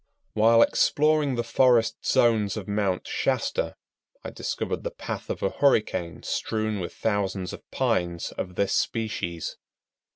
[0.33, 3.75] While exploring the forest zones of Mount Shasta,
[4.23, 9.57] I discovered the path of a hurricane strewn with thousands of pines of this species.